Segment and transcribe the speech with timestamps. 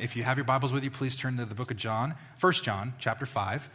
[0.00, 2.52] if you have your Bibles with you, please turn to the book of John, 1
[2.54, 3.68] John, chapter 5.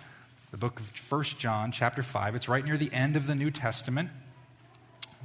[0.51, 2.35] The book of 1 John, chapter 5.
[2.35, 4.09] It's right near the end of the New Testament.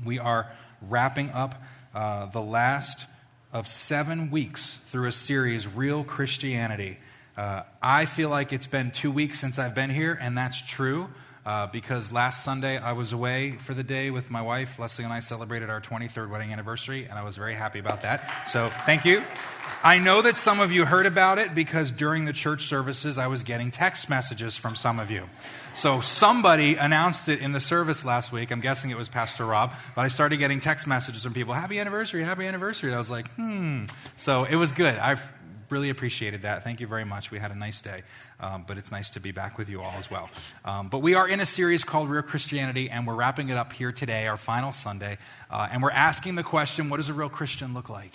[0.05, 0.51] We are
[0.83, 1.55] wrapping up
[1.95, 3.07] uh, the last
[3.53, 6.99] of seven weeks through a series, Real Christianity.
[7.37, 11.09] Uh, I feel like it's been two weeks since I've been here, and that's true.
[11.47, 14.79] Uh, because last Sunday I was away for the day with my wife.
[14.79, 18.49] Leslie and I celebrated our 23rd wedding anniversary, and I was very happy about that.
[18.49, 19.23] So thank you.
[19.83, 23.29] I know that some of you heard about it because during the church services I
[23.29, 25.25] was getting text messages from some of you.
[25.73, 28.51] So somebody announced it in the service last week.
[28.51, 31.79] I'm guessing it was Pastor Rob, but I started getting text messages from people, Happy
[31.79, 32.93] anniversary, happy anniversary.
[32.93, 33.85] I was like, hmm.
[34.17, 34.99] So it was good.
[34.99, 35.23] I've
[35.71, 36.63] really appreciated that.
[36.63, 37.31] Thank you very much.
[37.31, 38.03] We had a nice day,
[38.39, 40.29] um, but it's nice to be back with you all as well.
[40.63, 43.73] Um, but we are in a series called Real Christianity, and we're wrapping it up
[43.73, 45.17] here today, our final Sunday,
[45.51, 48.13] uh, and we're asking the question what does a real Christian look like?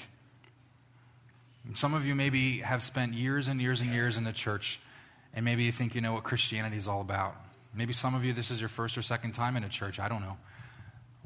[1.73, 4.79] Some of you maybe have spent years and years and years in the church,
[5.33, 7.35] and maybe you think you know what Christianity is all about.
[7.73, 9.99] Maybe some of you, this is your first or second time in a church.
[9.99, 10.37] I don't know.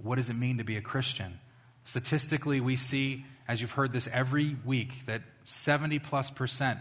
[0.02, 1.39] What does it mean to be a Christian?
[1.83, 6.80] Statistically, we see, as you've heard this every week, that 70 plus percent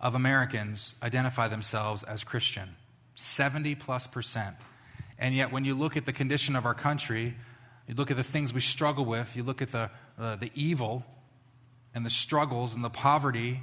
[0.00, 2.76] of Americans identify themselves as Christian.
[3.16, 4.56] 70 plus percent.
[5.18, 7.34] And yet, when you look at the condition of our country,
[7.86, 11.04] you look at the things we struggle with, you look at the, uh, the evil
[11.94, 13.62] and the struggles and the poverty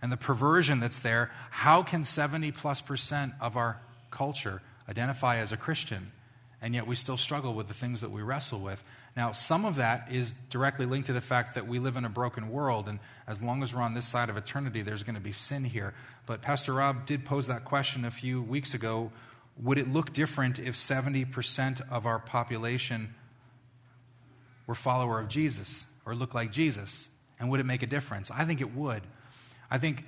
[0.00, 3.80] and the perversion that's there, how can 70 plus percent of our
[4.10, 6.12] culture identify as a Christian?
[6.60, 8.82] And yet we still struggle with the things that we wrestle with.
[9.16, 12.08] Now, some of that is directly linked to the fact that we live in a
[12.08, 15.20] broken world, and as long as we're on this side of eternity, there's going to
[15.20, 15.92] be sin here.
[16.24, 19.12] But Pastor Rob did pose that question a few weeks ago
[19.62, 23.14] would it look different if 70% of our population
[24.66, 27.08] were follower of Jesus or look like Jesus?
[27.38, 28.30] And would it make a difference?
[28.30, 29.02] I think it would.
[29.70, 30.04] I think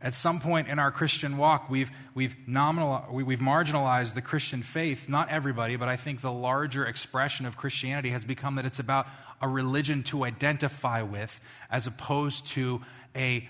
[0.00, 5.08] at some point in our Christian walk, we've, we've, nominal, we've marginalized the Christian faith.
[5.08, 9.06] Not everybody, but I think the larger expression of Christianity has become that it's about
[9.40, 11.40] a religion to identify with
[11.70, 12.82] as opposed to
[13.14, 13.48] a,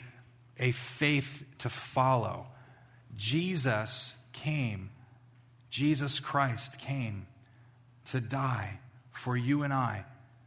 [0.59, 2.47] a faith to follow.
[3.17, 4.91] Jesus came,
[5.69, 7.27] Jesus Christ came
[8.07, 8.79] to die
[9.11, 10.05] for you and I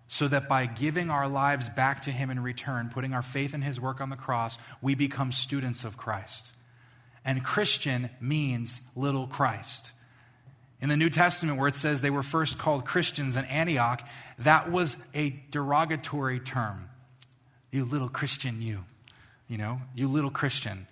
[0.09, 3.61] so that by giving our lives back to Him in return, putting our faith in
[3.61, 6.51] His work on the cross, we become students of Christ.
[7.23, 9.91] And Christian means little Christ.
[10.81, 14.01] In the New Testament, where it says they were first called Christians in Antioch,
[14.39, 16.89] that was a derogatory term.
[17.71, 18.85] You little Christian, you.
[19.47, 20.87] You know, you little Christian.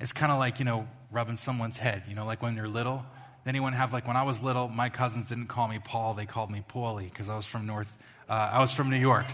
[0.00, 3.04] It's kind of like, you know, rubbing someone's head, you know, like when you're little.
[3.44, 6.26] Then anyone have, like, when I was little, my cousins didn't call me Paul, they
[6.26, 7.92] called me Paulie because I was from North
[8.28, 9.26] uh, I was from New York.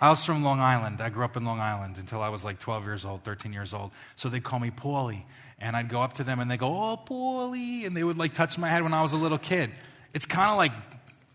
[0.00, 1.00] I was from Long Island.
[1.00, 3.72] I grew up in Long Island until I was like 12 years old, 13 years
[3.72, 3.92] old.
[4.16, 5.22] So they'd call me Paulie.
[5.60, 7.86] And I'd go up to them and they'd go, Oh, Paulie.
[7.86, 9.70] And they would like touch my head when I was a little kid.
[10.12, 10.72] It's kind of like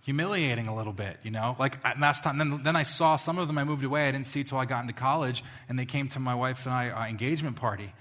[0.04, 1.56] humiliating a little bit, you know?
[1.58, 4.10] Like last time, then, then I saw some of them I moved away.
[4.10, 5.46] I didn't see till I got into college.
[5.70, 7.94] And they came to my wife and I uh, engagement party.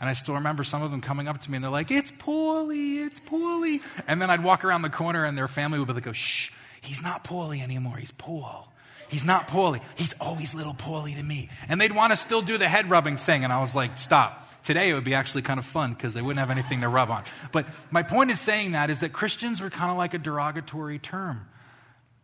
[0.00, 2.10] And I still remember some of them coming up to me and they're like, It's
[2.10, 3.80] Paulie, it's Paulie.
[4.06, 6.50] And then I'd walk around the corner and their family would be like, oh, Shh
[6.80, 7.96] He's not Paulie anymore.
[7.96, 8.72] He's Paul.
[9.08, 9.82] He's not Paulie.
[9.96, 11.48] He's always little Paulie to me.
[11.68, 13.42] And they'd want to still do the head rubbing thing.
[13.42, 14.46] And I was like, stop.
[14.62, 17.10] Today it would be actually kind of fun because they wouldn't have anything to rub
[17.10, 17.24] on.
[17.50, 20.98] But my point in saying that is that Christians were kind of like a derogatory
[20.98, 21.46] term.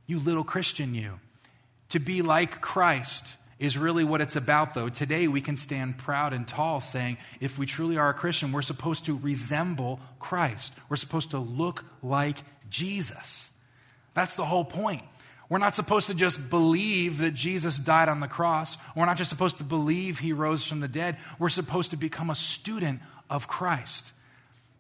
[0.07, 1.19] You little Christian, you.
[1.89, 4.89] To be like Christ is really what it's about, though.
[4.89, 8.63] Today we can stand proud and tall saying, if we truly are a Christian, we're
[8.63, 10.75] supposed to resemble Christ.
[10.89, 13.46] We're supposed to look like Jesus.
[14.17, 15.03] That's the whole point.
[15.51, 18.79] We're not supposed to just believe that Jesus died on the cross.
[18.97, 21.19] We're not just supposed to believe he rose from the dead.
[21.39, 24.13] We're supposed to become a student of Christ.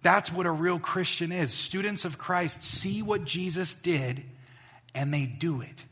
[0.02, 1.52] That's what a real Christian is.
[1.52, 4.24] Students of Christ see what Jesus did
[4.94, 5.84] and they do it.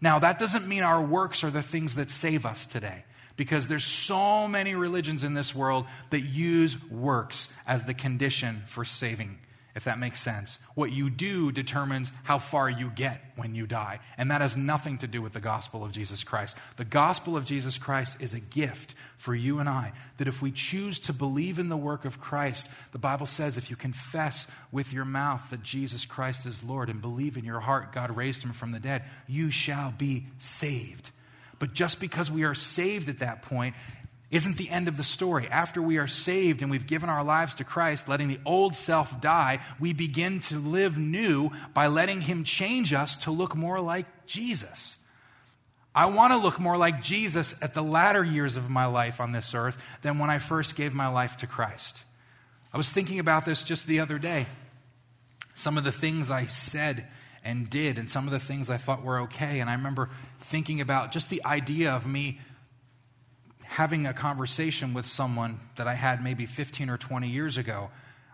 [0.00, 3.04] Now, that doesn't mean our works are the things that save us today
[3.36, 8.84] because there's so many religions in this world that use works as the condition for
[8.84, 9.38] saving
[9.74, 10.58] if that makes sense.
[10.74, 14.00] What you do determines how far you get when you die.
[14.18, 16.56] And that has nothing to do with the gospel of Jesus Christ.
[16.76, 19.92] The gospel of Jesus Christ is a gift for you and I.
[20.18, 23.70] That if we choose to believe in the work of Christ, the Bible says if
[23.70, 27.92] you confess with your mouth that Jesus Christ is Lord and believe in your heart
[27.92, 31.10] God raised him from the dead, you shall be saved.
[31.58, 33.76] But just because we are saved at that point
[34.32, 35.46] isn't the end of the story.
[35.48, 39.20] After we are saved and we've given our lives to Christ, letting the old self
[39.20, 44.06] die, we begin to live new by letting Him change us to look more like
[44.26, 44.96] Jesus.
[45.94, 49.32] I want to look more like Jesus at the latter years of my life on
[49.32, 52.02] this earth than when I first gave my life to Christ.
[52.72, 54.46] I was thinking about this just the other day.
[55.52, 57.06] Some of the things I said
[57.44, 59.60] and did, and some of the things I thought were okay.
[59.60, 60.08] And I remember
[60.40, 62.40] thinking about just the idea of me
[63.72, 67.88] having a conversation with someone that I had maybe 15 or 20 years ago.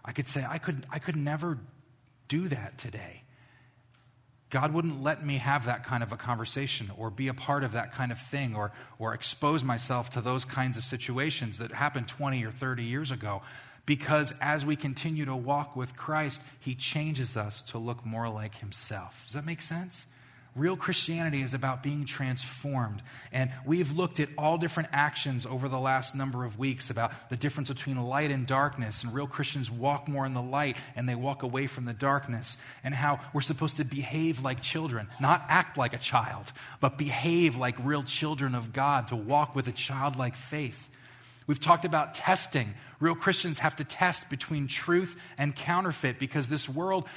[0.05, 1.61] I could say, I could, I could never
[2.26, 3.23] do that today.
[4.50, 7.73] God wouldn't let me have that kind of a conversation or be a part of
[7.73, 12.08] that kind of thing or, or expose myself to those kinds of situations that happened
[12.08, 13.43] 20 or 30 years ago.
[13.87, 18.56] Because as we continue to walk with Christ, He changes us to look more like
[18.56, 19.23] Himself.
[19.26, 20.08] Does that make sense?
[20.59, 23.01] Real Christianity is about being transformed.
[23.33, 27.37] And we've looked at all different actions over the last number of weeks about the
[27.37, 29.05] difference between light and darkness.
[29.05, 32.59] And real Christians walk more in the light and they walk away from the darkness.
[32.83, 37.57] And how we're supposed to behave like children, not act like a child, but behave
[37.57, 40.89] like real children of God, to walk with a childlike faith.
[41.49, 42.75] We've talked about testing.
[43.01, 47.09] Real Christians have to test between truth and counterfeit because this world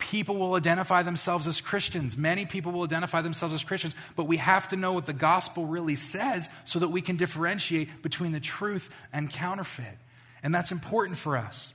[0.00, 2.16] people will identify themselves as Christians.
[2.16, 5.66] Many people will identify themselves as Christians, but we have to know what the gospel
[5.66, 9.98] really says so that we can differentiate between the truth and counterfeit.
[10.42, 11.74] And that's important for us.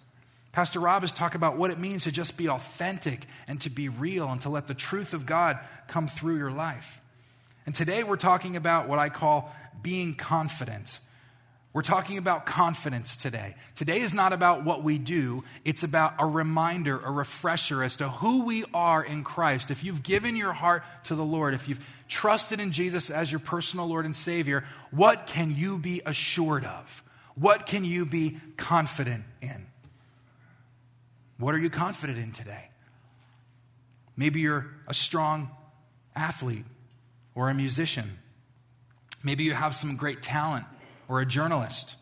[0.52, 3.90] Pastor Rob has talked about what it means to just be authentic and to be
[3.90, 7.02] real and to let the truth of God come through your life.
[7.66, 11.00] And today we're talking about what I call being confident.
[11.76, 13.54] We're talking about confidence today.
[13.76, 18.08] Today is not about what we do, it's about a reminder, a refresher as to
[18.08, 19.72] who we are in Christ.
[19.72, 23.40] If you've given your heart to the Lord, if you've trusted in Jesus as your
[23.40, 27.04] personal Lord and Savior, what can you be assured of?
[27.36, 29.66] What can you be confident in?
[31.40, 32.70] What are you confident in today?
[34.16, 35.50] Maybe you're a strong
[36.16, 36.64] athlete
[37.36, 38.18] or a musician.
[39.26, 40.64] Maybe you have some great talent
[41.08, 41.96] or a journalist,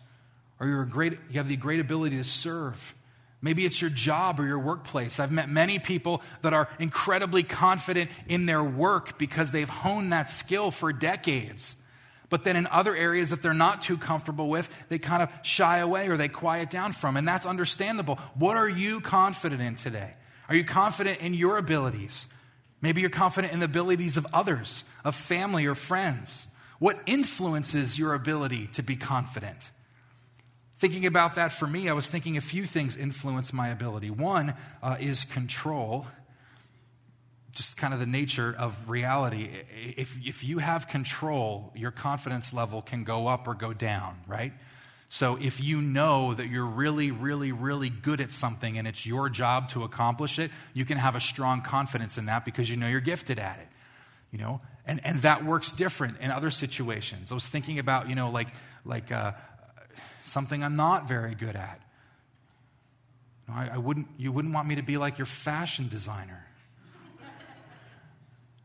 [0.59, 2.93] or you're a great, you have the great ability to serve.
[3.41, 5.19] Maybe it's your job or your workplace.
[5.19, 10.29] I've met many people that are incredibly confident in their work because they've honed that
[10.29, 11.75] skill for decades.
[12.29, 15.79] But then in other areas that they're not too comfortable with, they kind of shy
[15.79, 17.17] away or they quiet down from.
[17.17, 18.15] And that's understandable.
[18.35, 20.13] What are you confident in today?
[20.47, 22.27] Are you confident in your abilities?
[22.81, 26.47] Maybe you're confident in the abilities of others, of family or friends.
[26.79, 29.71] What influences your ability to be confident?
[30.79, 34.09] Thinking about that for me, I was thinking a few things influence my ability.
[34.09, 36.07] One uh, is control,
[37.55, 39.49] just kind of the nature of reality.
[39.95, 44.51] If, if you have control, your confidence level can go up or go down, right?
[45.13, 49.29] So if you know that you're really, really, really good at something and it's your
[49.29, 52.87] job to accomplish it, you can have a strong confidence in that because you know
[52.87, 53.67] you're gifted at it.
[54.31, 57.31] You know, and, and that works different in other situations.
[57.31, 58.49] I was thinking about, you know, like,
[58.85, 59.33] like uh,
[60.23, 61.79] something I'm not very good at.
[63.49, 66.45] I, I, wouldn't, you wouldn't want me to be like your fashion designer.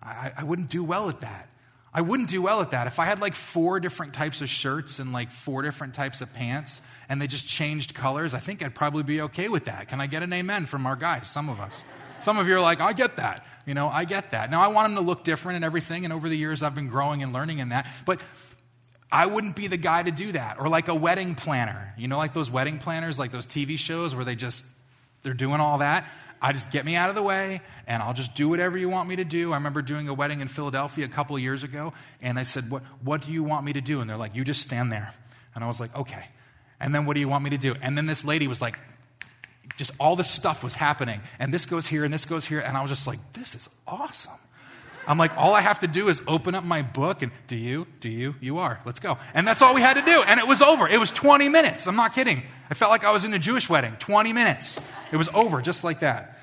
[0.02, 1.48] I, I wouldn't do well at that.
[1.92, 2.86] I wouldn't do well at that.
[2.86, 6.32] If I had like four different types of shirts and like four different types of
[6.32, 9.88] pants and they just changed colors, I think I'd probably be okay with that.
[9.88, 11.28] Can I get an amen from our guys?
[11.28, 11.84] Some of us.
[12.20, 13.46] Some of you are like, I get that.
[13.66, 14.50] You know, I get that.
[14.50, 16.88] Now, I want them to look different and everything, and over the years, I've been
[16.88, 17.86] growing and learning in that.
[18.06, 18.20] But
[19.10, 20.58] I wouldn't be the guy to do that.
[20.58, 21.94] Or like a wedding planner.
[21.96, 24.66] You know, like those wedding planners, like those TV shows where they just,
[25.22, 26.06] they're doing all that.
[26.40, 29.08] I just get me out of the way and I'll just do whatever you want
[29.08, 29.52] me to do.
[29.52, 32.70] I remember doing a wedding in Philadelphia a couple of years ago, and I said,
[32.70, 34.00] what, what do you want me to do?
[34.00, 35.12] And they're like, You just stand there.
[35.54, 36.24] And I was like, Okay.
[36.80, 37.74] And then what do you want me to do?
[37.82, 38.78] And then this lady was like,
[39.76, 41.20] just all this stuff was happening.
[41.38, 42.60] And this goes here and this goes here.
[42.60, 44.32] And I was just like, this is awesome.
[45.06, 47.86] I'm like, all I have to do is open up my book and do you?
[48.00, 48.34] Do you?
[48.40, 48.78] You are.
[48.84, 49.16] Let's go.
[49.32, 50.22] And that's all we had to do.
[50.22, 50.86] And it was over.
[50.86, 51.86] It was 20 minutes.
[51.86, 52.42] I'm not kidding.
[52.70, 53.96] I felt like I was in a Jewish wedding.
[54.00, 54.78] 20 minutes.
[55.10, 56.38] It was over just like that.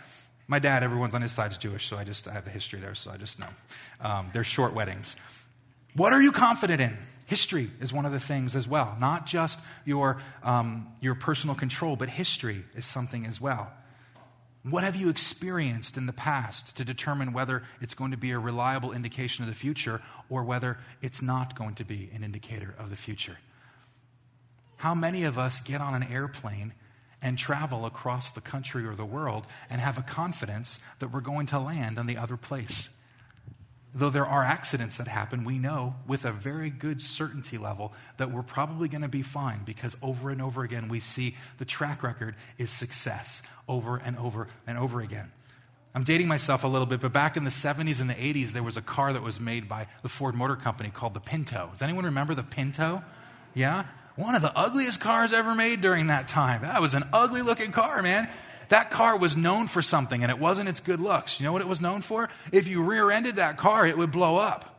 [0.47, 2.79] My dad, everyone's on his side is Jewish, so I just I have the history
[2.79, 3.47] there, so I just know.
[3.99, 5.15] Um, they're short weddings.
[5.95, 6.97] What are you confident in?
[7.25, 8.95] History is one of the things as well.
[8.99, 13.71] Not just your, um, your personal control, but history is something as well.
[14.63, 18.39] What have you experienced in the past to determine whether it's going to be a
[18.39, 22.89] reliable indication of the future or whether it's not going to be an indicator of
[22.89, 23.37] the future?
[24.77, 26.73] How many of us get on an airplane
[27.21, 31.45] and travel across the country or the world and have a confidence that we're going
[31.47, 32.89] to land on the other place?
[33.95, 38.29] Though there are accidents that happen, we know with a very good certainty level that
[38.29, 42.03] we're probably going to be fine because over and over again we see the track
[42.03, 45.31] record is success over and over and over again.
[45.95, 48.61] I'm dating myself a little bit, but back in the 70s and the 80s, there
[48.61, 51.69] was a car that was made by the Ford Motor Company called the Pinto.
[51.71, 53.01] Does anyone remember the Pinto?
[53.53, 53.85] Yeah?
[54.17, 56.63] One of the ugliest cars ever made during that time.
[56.63, 58.29] That was an ugly looking car, man.
[58.69, 61.39] That car was known for something, and it wasn't its good looks.
[61.39, 62.29] You know what it was known for?
[62.51, 64.71] If you rear ended that car, it would blow up.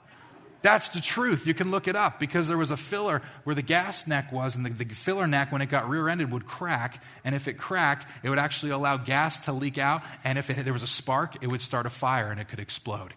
[0.63, 1.47] That's the truth.
[1.47, 4.57] You can look it up because there was a filler where the gas neck was,
[4.57, 7.03] and the, the filler neck, when it got rear ended, would crack.
[7.25, 10.03] And if it cracked, it would actually allow gas to leak out.
[10.25, 12.59] And if it, there was a spark, it would start a fire and it could
[12.59, 13.15] explode.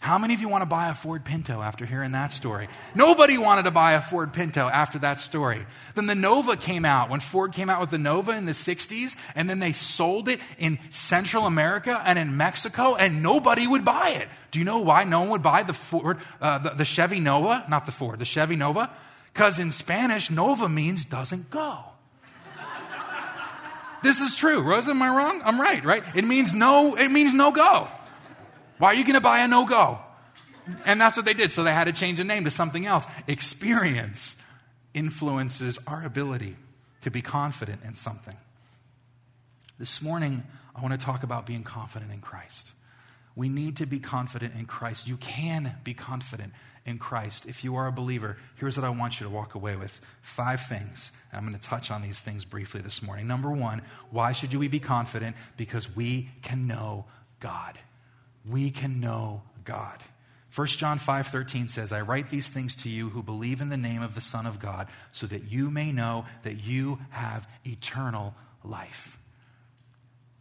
[0.00, 2.68] How many of you want to buy a Ford Pinto after hearing that story?
[2.94, 5.66] Nobody wanted to buy a Ford Pinto after that story.
[5.96, 9.16] Then the Nova came out when Ford came out with the Nova in the 60s,
[9.34, 14.10] and then they sold it in Central America and in Mexico, and nobody would buy
[14.10, 14.28] it.
[14.52, 17.64] Do you know why no one would buy the Ford, uh, the, the Chevy Nova?
[17.68, 18.90] Not the Ford, the Chevy Nova?
[19.32, 21.80] Because in Spanish, Nova means doesn't go.
[24.04, 24.62] this is true.
[24.62, 25.42] Rosa, am I wrong?
[25.44, 26.04] I'm right, right?
[26.14, 27.88] It means no, it means no go.
[28.78, 29.98] Why are you going to buy a no go?
[30.84, 31.52] And that's what they did.
[31.52, 33.06] So they had to change the name to something else.
[33.26, 34.36] Experience
[34.94, 36.56] influences our ability
[37.02, 38.36] to be confident in something.
[39.78, 40.42] This morning,
[40.74, 42.72] I want to talk about being confident in Christ.
[43.36, 45.06] We need to be confident in Christ.
[45.06, 46.52] You can be confident
[46.84, 47.46] in Christ.
[47.46, 50.66] If you are a believer, here's what I want you to walk away with five
[50.66, 51.12] things.
[51.32, 53.28] I'm going to touch on these things briefly this morning.
[53.28, 55.36] Number one, why should we be confident?
[55.56, 57.04] Because we can know
[57.38, 57.78] God
[58.48, 60.02] we can know God.
[60.50, 64.02] 1 John 5:13 says, "I write these things to you who believe in the name
[64.02, 69.18] of the Son of God, so that you may know that you have eternal life."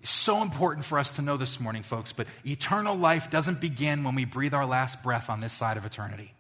[0.02, 4.04] It's so important for us to know this morning, folks, but eternal life doesn't begin
[4.04, 6.34] when we breathe our last breath on this side of eternity.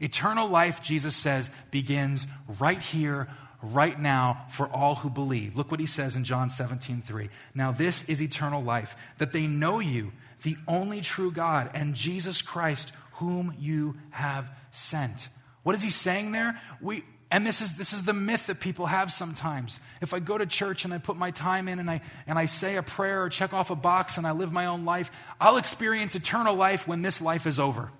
[0.00, 2.26] Eternal life, Jesus says, begins
[2.60, 3.28] right here,
[3.62, 5.56] right now, for all who believe.
[5.56, 7.30] Look what he says in John 17, 3.
[7.54, 10.12] Now, this is eternal life, that they know you,
[10.46, 15.28] the only true God, and Jesus Christ, whom you have sent.
[15.64, 16.60] What is he saying there?
[16.80, 19.80] We, and this is, this is the myth that people have sometimes.
[20.00, 22.46] If I go to church and I put my time in and I, and I
[22.46, 25.10] say a prayer or check off a box and I live my own life,
[25.40, 27.90] I'll experience eternal life when this life is over.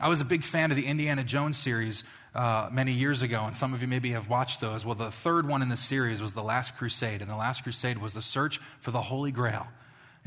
[0.00, 2.02] I was a big fan of the Indiana Jones series
[2.34, 4.84] uh, many years ago, and some of you maybe have watched those.
[4.84, 7.98] Well, the third one in the series was The Last Crusade, and The Last Crusade
[7.98, 9.68] was the search for the Holy Grail.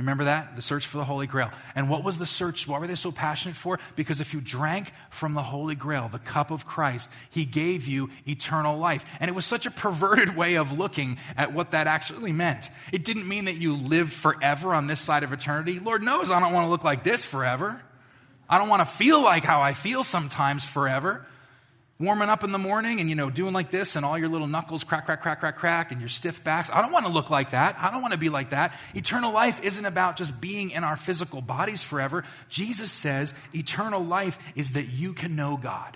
[0.01, 0.55] Remember that?
[0.55, 1.51] The search for the Holy Grail.
[1.75, 2.67] And what was the search?
[2.67, 3.79] Why were they so passionate for?
[3.95, 8.09] Because if you drank from the Holy Grail, the cup of Christ, He gave you
[8.27, 9.05] eternal life.
[9.19, 12.69] And it was such a perverted way of looking at what that actually meant.
[12.91, 15.79] It didn't mean that you lived forever on this side of eternity.
[15.79, 17.79] Lord knows I don't want to look like this forever.
[18.49, 21.25] I don't want to feel like how I feel sometimes forever
[22.01, 24.47] warming up in the morning and, you know, doing like this and all your little
[24.47, 26.71] knuckles crack, crack, crack, crack, crack, and your stiff backs.
[26.71, 27.77] I don't want to look like that.
[27.79, 28.73] I don't want to be like that.
[28.95, 32.23] Eternal life isn't about just being in our physical bodies forever.
[32.49, 35.95] Jesus says eternal life is that you can know God.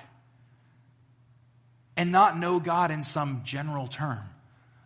[1.98, 4.20] And not know God in some general term.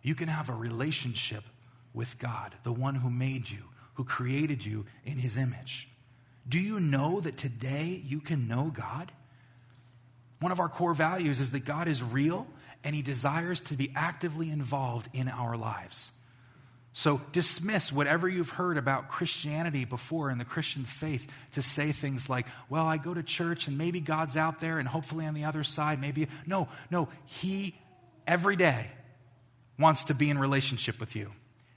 [0.02, 1.44] You can have a relationship
[1.92, 3.62] with God, the one who made you,
[3.94, 5.88] who created you in his image.
[6.48, 9.12] Do you know that today you can know God?
[10.40, 12.46] One of our core values is that God is real
[12.82, 16.12] and he desires to be actively involved in our lives.
[16.92, 22.28] So dismiss whatever you've heard about Christianity before in the Christian faith to say things
[22.28, 25.44] like, well, I go to church and maybe God's out there and hopefully on the
[25.44, 26.26] other side, maybe.
[26.46, 27.08] No, no.
[27.26, 27.76] He
[28.26, 28.88] every day
[29.78, 31.30] wants to be in relationship with you.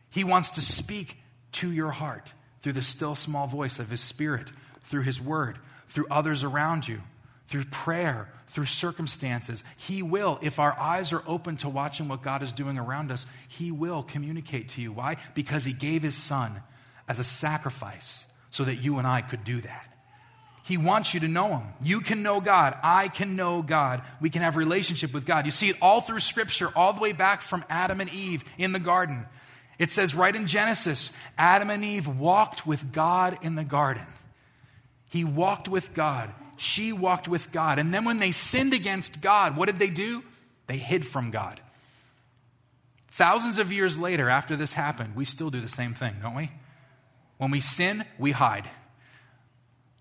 [0.09, 1.17] He wants to speak
[1.53, 4.51] to your heart through the still small voice of His Spirit,
[4.83, 5.57] through His Word,
[5.89, 7.01] through others around you,
[7.47, 9.63] through prayer, through circumstances.
[9.77, 13.25] He will, if our eyes are open to watching what God is doing around us,
[13.47, 14.91] He will communicate to you.
[14.91, 15.17] Why?
[15.33, 16.61] Because He gave His Son
[17.07, 19.89] as a sacrifice so that you and I could do that.
[20.65, 21.67] He wants you to know Him.
[21.81, 22.77] You can know God.
[22.83, 24.03] I can know God.
[24.21, 25.45] We can have relationship with God.
[25.45, 28.71] You see it all through Scripture, all the way back from Adam and Eve in
[28.71, 29.25] the garden.
[29.79, 34.05] It says right in Genesis Adam and Eve walked with God in the garden.
[35.09, 37.79] He walked with God she walked with God.
[37.79, 40.23] And then when they sinned against God, what did they do?
[40.67, 41.59] They hid from God.
[43.11, 46.51] Thousands of years later, after this happened, we still do the same thing, don't we?
[47.37, 48.67] When we sin, we hide.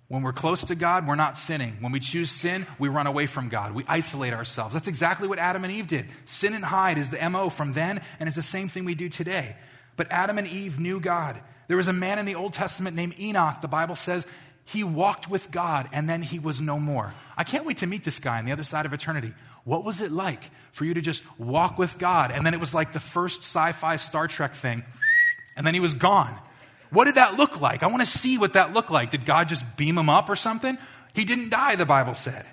[0.09, 1.79] When we're close to God, we're not sinning.
[1.81, 3.73] When we choose sin, we run away from God.
[3.73, 4.75] We isolate ourselves.
[4.75, 6.07] That's exactly what Adam and Eve did.
[6.27, 9.09] Sin and hide is the MO from then, and it's the same thing we do
[9.09, 9.57] today.
[9.97, 11.41] But Adam and Eve knew God.
[11.69, 13.63] There was a man in the Old Testament named Enoch.
[13.63, 14.27] The Bible says
[14.65, 17.13] he walked with God and then he was no more.
[17.37, 19.33] I can't wait to meet this guy on the other side of eternity.
[19.65, 22.75] What was it like for you to just walk with God and then it was
[22.75, 24.85] like the first sci fi Star Trek thing
[25.57, 26.37] and then he was gone?
[26.91, 27.83] What did that look like?
[27.83, 29.11] I want to see what that looked like.
[29.11, 30.77] Did God just beam him up or something?
[31.15, 32.47] He didn't die, the Bible said.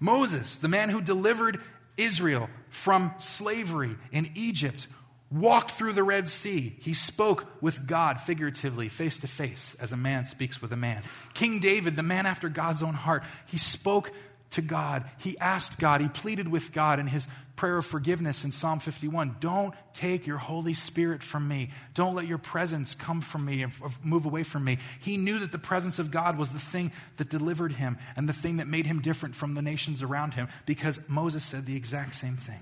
[0.00, 1.60] Moses, the man who delivered
[1.96, 4.86] Israel from slavery in Egypt,
[5.30, 6.76] walked through the Red Sea.
[6.80, 11.02] He spoke with God figuratively, face to face, as a man speaks with a man.
[11.34, 14.12] King David, the man after God's own heart, he spoke
[14.50, 15.04] to God.
[15.18, 19.36] He asked God, he pleaded with God in his prayer of forgiveness in Psalm 51
[19.40, 21.70] Don't take your Holy Spirit from me.
[21.92, 24.78] Don't let your presence come from me and move away from me.
[25.00, 28.32] He knew that the presence of God was the thing that delivered him and the
[28.32, 32.14] thing that made him different from the nations around him because Moses said the exact
[32.14, 32.60] same thing.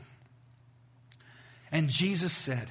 [1.72, 2.68] And Jesus said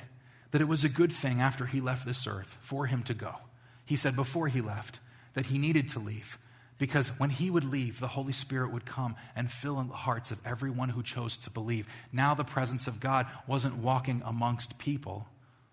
[0.51, 3.35] that it was a good thing after he left this earth for him to go.
[3.85, 4.99] He said before he left
[5.33, 6.37] that he needed to leave
[6.77, 10.31] because when he would leave, the Holy Spirit would come and fill in the hearts
[10.31, 11.87] of everyone who chose to believe.
[12.11, 15.27] Now, the presence of God wasn't walking amongst people,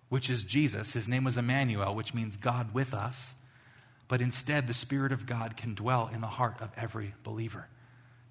[0.09, 0.93] which is Jesus.
[0.93, 3.35] His name was Emmanuel, which means God with us.
[4.07, 7.67] But instead, the Spirit of God can dwell in the heart of every believer.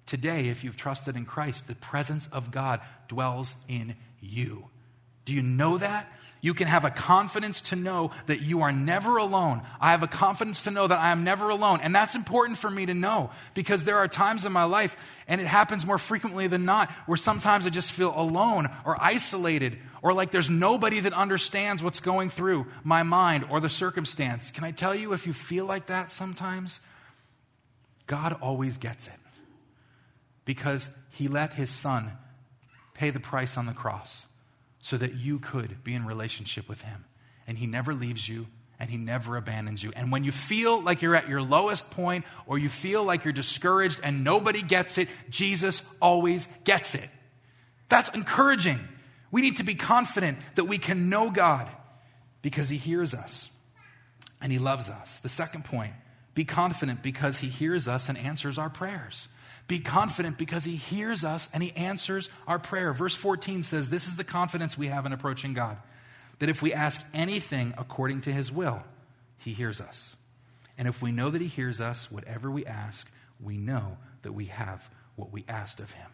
[0.06, 4.68] Today, if you've trusted in Christ, the presence of God dwells in you.
[5.24, 6.10] Do you know that?
[6.44, 9.62] You can have a confidence to know that you are never alone.
[9.80, 11.78] I have a confidence to know that I am never alone.
[11.80, 14.96] And that's important for me to know because there are times in my life,
[15.28, 19.78] and it happens more frequently than not, where sometimes I just feel alone or isolated
[20.02, 24.50] or like there's nobody that understands what's going through my mind or the circumstance.
[24.50, 26.80] Can I tell you, if you feel like that sometimes,
[28.08, 29.20] God always gets it
[30.44, 32.10] because He let His Son
[32.94, 34.26] pay the price on the cross
[34.82, 37.06] so that you could be in relationship with Him.
[37.46, 38.46] And He never leaves you
[38.78, 39.92] and He never abandons you.
[39.94, 43.32] And when you feel like you're at your lowest point or you feel like you're
[43.32, 47.08] discouraged and nobody gets it, Jesus always gets it.
[47.88, 48.80] That's encouraging.
[49.30, 51.68] We need to be confident that we can know God
[52.42, 53.50] because He hears us
[54.40, 55.20] and He loves us.
[55.20, 55.92] The second point
[56.34, 59.28] be confident because He hears us and answers our prayers.
[59.68, 62.92] Be confident because he hears us and he answers our prayer.
[62.92, 65.78] Verse 14 says, This is the confidence we have in approaching God
[66.38, 68.82] that if we ask anything according to his will,
[69.38, 70.16] he hears us.
[70.76, 73.08] And if we know that he hears us, whatever we ask,
[73.40, 76.10] we know that we have what we asked of him.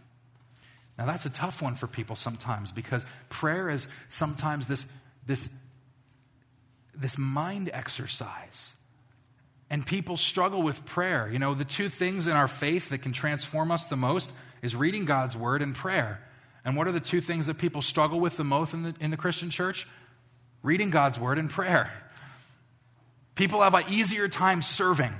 [0.98, 4.86] Now, that's a tough one for people sometimes because prayer is sometimes this,
[5.26, 5.48] this,
[6.94, 8.74] this mind exercise
[9.70, 11.28] and people struggle with prayer.
[11.30, 14.74] You know, the two things in our faith that can transform us the most is
[14.74, 16.20] reading God's word and prayer.
[16.64, 19.10] And what are the two things that people struggle with the most in the, in
[19.10, 19.86] the Christian church?
[20.62, 21.90] Reading God's word and prayer.
[23.34, 25.12] People have an easier time serving.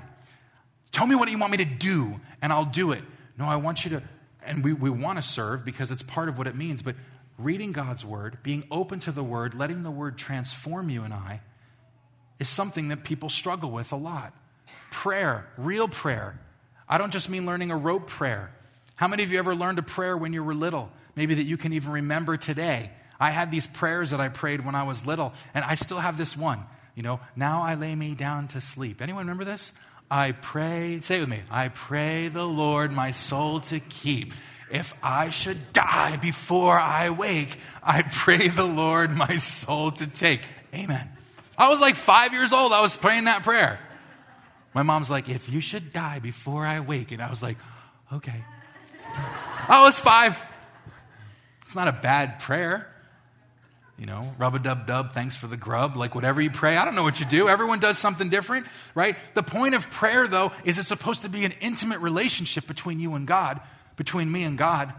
[0.91, 3.05] Tell me what you want me to do, and I'll do it.
[3.39, 4.03] No, I want you to,
[4.45, 6.97] and we, we want to serve because it's part of what it means, but
[7.39, 11.41] reading God's word, being open to the word, letting the word transform you and I,
[12.41, 14.35] is something that people struggle with a lot.
[14.91, 16.39] Prayer, real prayer.
[16.89, 18.51] I don't just mean learning a rope prayer.
[18.97, 20.91] How many of you ever learned a prayer when you were little?
[21.15, 22.91] Maybe that you can even remember today.
[23.21, 26.17] I had these prayers that I prayed when I was little, and I still have
[26.17, 26.61] this one.
[26.95, 29.03] You know, now I lay me down to sleep.
[29.03, 29.73] Anyone remember this?
[30.11, 34.33] I pray, say it with me, I pray the Lord my soul to keep.
[34.71, 40.43] If I should die before I wake, I pray the Lord my soul to take.
[40.75, 41.09] Amen.
[41.57, 42.73] I was like five years old.
[42.73, 43.81] I was praying that prayer.
[44.75, 47.13] My mom's like, if you should die before I wake.
[47.13, 47.57] And I was like,
[48.13, 48.45] okay.
[49.69, 50.41] I was five.
[51.67, 52.87] It's not a bad prayer.
[53.99, 56.77] You know, rub a dub dub, thanks for the grub, like whatever you pray.
[56.77, 57.49] I don't know what you do.
[57.49, 59.17] Everyone does something different, right?
[59.35, 63.15] The point of prayer, though, is it's supposed to be an intimate relationship between you
[63.15, 63.61] and God,
[63.97, 64.93] between me and God.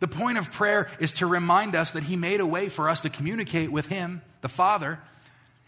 [0.00, 3.00] The point of prayer is to remind us that He made a way for us
[3.02, 4.98] to communicate with Him, the Father,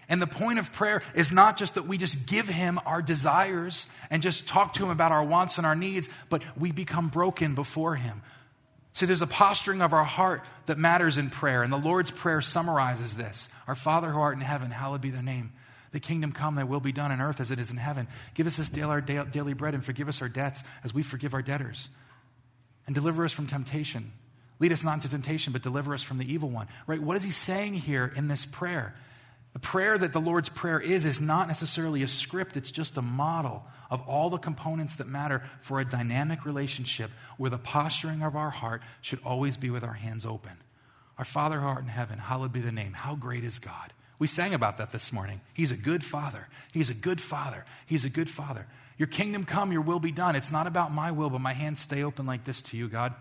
[0.09, 3.87] and the point of prayer is not just that we just give him our desires
[4.11, 7.55] and just talk to him about our wants and our needs, but we become broken
[7.55, 8.23] before him.
[8.93, 11.65] See, there's a posturing of our heart that matters in prayer.
[11.65, 15.21] And the Lord's Prayer summarizes this Our Father who art in heaven, hallowed be thy
[15.21, 15.53] name.
[15.91, 18.09] The kingdom come, thy will be done on earth as it is in heaven.
[18.35, 21.35] Give us this day our daily bread and forgive us our debts as we forgive
[21.35, 21.89] our debtors.
[22.87, 24.13] And deliver us from temptation.
[24.61, 26.69] Lead us not into temptation, but deliver us from the evil one.
[26.87, 27.01] Right?
[27.01, 28.95] What is he saying here in this prayer?
[29.55, 33.03] The prayer that the Lord's Prayer is, is not necessarily a script, it's just a
[33.03, 38.35] model of all the components that matter for a dynamic relationship where the posturing of
[38.35, 40.53] our heart should always be with our hands open.
[41.19, 42.95] Our Father who art in heaven, hallowed be the name.
[42.95, 43.93] How great is God?
[44.19, 45.41] We sang about that this morning.
[45.55, 46.49] He's a good father.
[46.73, 47.65] He's a good father.
[47.87, 48.67] He's a good father.
[48.99, 50.35] Your kingdom come, your will be done.
[50.35, 53.15] It's not about my will, but my hands stay open like this to you, God.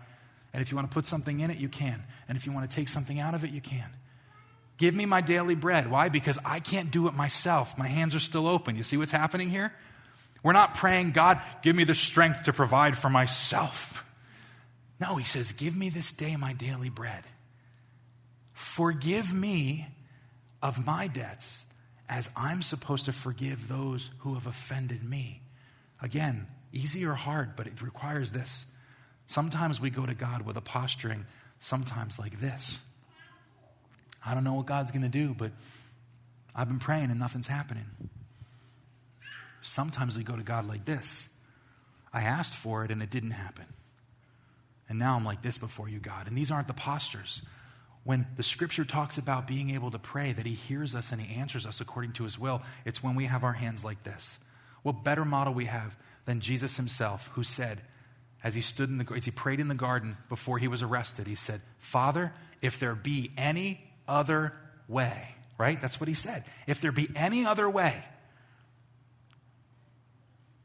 [0.52, 2.02] And if you want to put something in it, you can.
[2.28, 3.88] And if you want to take something out of it, you can.
[4.76, 5.90] Give me my daily bread.
[5.90, 6.08] Why?
[6.08, 7.78] Because I can't do it myself.
[7.78, 8.76] My hands are still open.
[8.76, 9.72] You see what's happening here?
[10.42, 14.04] We're not praying, God, give me the strength to provide for myself.
[15.00, 17.24] No, he says, Give me this day my daily bread.
[18.52, 19.88] Forgive me
[20.62, 21.64] of my debts
[22.08, 25.42] as I'm supposed to forgive those who have offended me.
[26.02, 28.66] Again, easy or hard, but it requires this.
[29.26, 31.24] Sometimes we go to God with a posturing,
[31.58, 32.80] sometimes like this.
[34.24, 35.52] I don't know what God's going to do, but
[36.54, 37.86] I've been praying and nothing's happening.
[39.62, 41.28] Sometimes we go to God like this
[42.12, 43.64] I asked for it and it didn't happen.
[44.88, 46.28] And now I'm like this before you, God.
[46.28, 47.42] And these aren't the postures.
[48.04, 51.34] When the scripture talks about being able to pray, that He hears us and He
[51.34, 54.38] answers us according to His will, it's when we have our hands like this.
[54.82, 57.80] What better model we have than Jesus Himself, who said,
[58.44, 61.26] as he stood in the as he prayed in the garden before he was arrested,
[61.26, 64.52] he said, Father, if there be any other
[64.88, 65.80] way, right?
[65.80, 66.44] That's what he said.
[66.66, 68.04] If there be any other way,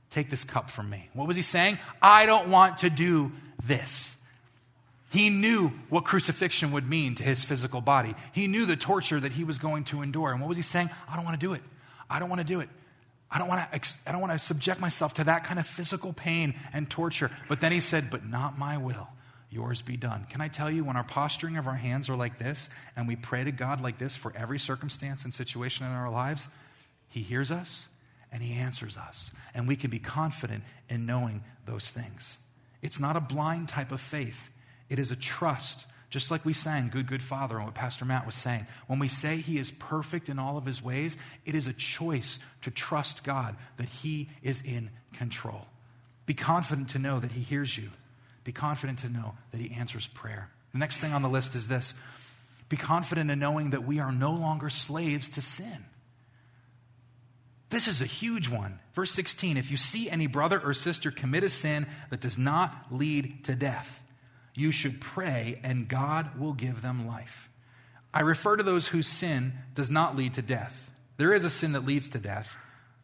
[0.10, 1.10] take this cup from me.
[1.13, 1.78] What was he saying?
[2.02, 3.32] I don't want to do
[3.63, 4.15] this.
[5.12, 8.13] He knew what crucifixion would mean to his physical body.
[8.32, 10.32] He knew the torture that he was going to endure.
[10.32, 10.89] And what was he saying?
[11.10, 11.62] I don't want to do it.
[12.10, 12.69] I don't want to do it.
[13.32, 16.13] I don't want to I don't want to subject myself to that kind of physical
[16.13, 17.30] pain and torture.
[17.47, 19.08] But then he said, "But not my will,
[19.49, 22.38] yours be done." Can I tell you when our posturing of our hands are like
[22.38, 26.09] this and we pray to God like this for every circumstance and situation in our
[26.09, 26.47] lives,
[27.07, 27.88] he hears us
[28.31, 29.31] and he answers us.
[29.53, 32.38] And we can be confident in knowing those things.
[32.81, 34.51] It's not a blind type of faith.
[34.89, 38.25] It is a trust just like we sang Good, Good Father and what Pastor Matt
[38.25, 38.65] was saying.
[38.88, 42.39] When we say He is perfect in all of His ways, it is a choice
[42.62, 45.67] to trust God that He is in control.
[46.25, 47.89] Be confident to know that He hears you.
[48.43, 50.49] Be confident to know that He answers prayer.
[50.71, 51.93] The next thing on the list is this
[52.69, 55.86] be confident in knowing that we are no longer slaves to sin.
[57.71, 58.80] This is a huge one.
[58.93, 62.88] Verse 16 If you see any brother or sister commit a sin that does not
[62.91, 64.04] lead to death,
[64.56, 67.49] you should pray and God will give them life.
[68.13, 70.91] I refer to those whose sin does not lead to death.
[71.17, 72.58] There is a sin that leads to death.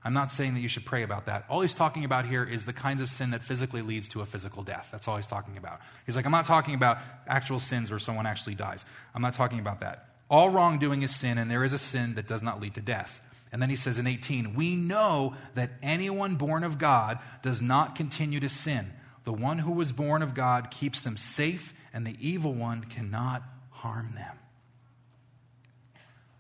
[0.06, 1.46] I'm not saying that you should pray about that.
[1.50, 4.26] All he's talking about here is the kinds of sin that physically leads to a
[4.26, 4.90] physical death.
[4.92, 5.82] That's all he's talking about.
[6.06, 8.86] He's like, I'm not talking about actual sins where someone actually dies.
[9.14, 10.10] I'm not talking about that.
[10.30, 13.22] All wrongdoing is sin, and there is a sin that does not lead to death.
[13.52, 17.96] And then he says in 18, We know that anyone born of God does not
[17.96, 18.94] continue to sin
[19.26, 23.44] the one who was born of God keeps them safe, and the evil one cannot
[23.72, 24.38] harm them.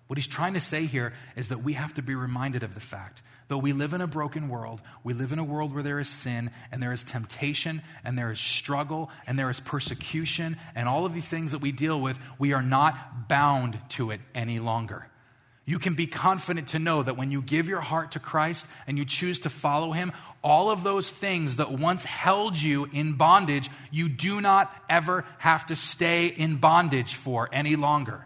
[0.07, 2.79] What he's trying to say here is that we have to be reminded of the
[2.79, 5.99] fact though we live in a broken world, we live in a world where there
[5.99, 10.87] is sin and there is temptation and there is struggle and there is persecution and
[10.87, 14.59] all of the things that we deal with, we are not bound to it any
[14.59, 15.07] longer.
[15.67, 18.99] You can be confident to know that when you give your heart to Christ and
[18.99, 20.11] you choose to follow Him,
[20.43, 25.65] all of those things that once held you in bondage, you do not ever have
[25.67, 28.25] to stay in bondage for any longer.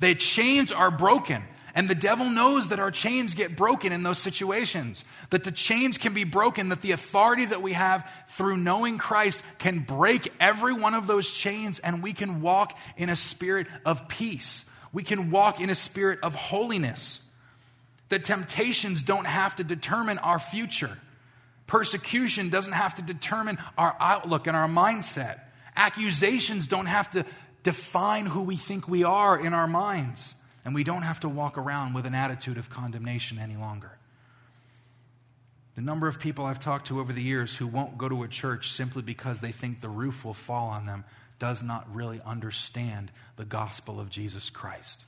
[0.00, 1.42] The chains are broken.
[1.74, 5.96] And the devil knows that our chains get broken in those situations, that the chains
[5.96, 10.74] can be broken, that the authority that we have through knowing Christ can break every
[10.74, 15.30] one of those chains, and we can walk in a spirit of peace we can
[15.30, 17.22] walk in a spirit of holiness.
[18.10, 20.98] That temptations don't have to determine our future.
[21.66, 25.40] Persecution doesn't have to determine our outlook and our mindset.
[25.74, 27.24] Accusations don't have to
[27.62, 30.34] define who we think we are in our minds.
[30.64, 33.98] And we don't have to walk around with an attitude of condemnation any longer.
[35.74, 38.28] The number of people I've talked to over the years who won't go to a
[38.28, 41.04] church simply because they think the roof will fall on them
[41.38, 45.06] does not really understand the gospel of Jesus Christ.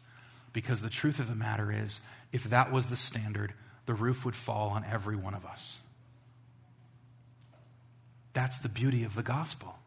[0.52, 2.00] Because the truth of the matter is,
[2.32, 3.52] if that was the standard,
[3.86, 5.78] the roof would fall on every one of us.
[8.32, 9.78] That's the beauty of the gospel.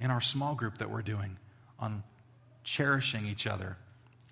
[0.00, 1.38] In our small group that we're doing
[1.78, 2.02] on
[2.70, 3.76] cherishing each other,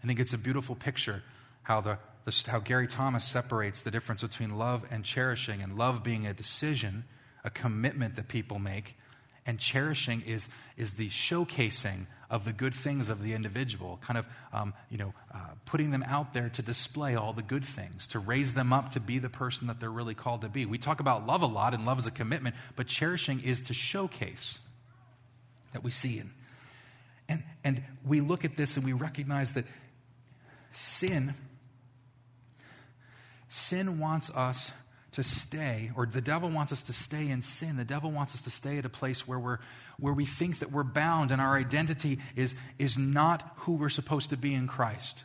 [0.02, 1.24] I think it's a beautiful picture
[1.62, 6.04] how, the, the, how Gary Thomas separates the difference between love and cherishing, and love
[6.04, 7.04] being a decision,
[7.44, 8.96] a commitment that people make,
[9.44, 14.26] and cherishing is, is the showcasing of the good things of the individual, kind of,
[14.52, 18.20] um, you know, uh, putting them out there to display all the good things, to
[18.20, 20.64] raise them up to be the person that they're really called to be.
[20.64, 23.74] We talk about love a lot, and love is a commitment, but cherishing is to
[23.74, 24.58] showcase
[25.72, 26.18] that we see.
[26.20, 26.30] And,
[27.28, 29.64] and, and we look at this and we recognize that
[30.72, 31.34] sin,
[33.48, 34.72] sin wants us
[35.12, 37.76] to stay, or the devil wants us to stay in sin.
[37.76, 39.58] The devil wants us to stay at a place where, we're,
[39.98, 44.30] where we think that we're bound and our identity is, is not who we're supposed
[44.30, 45.24] to be in Christ.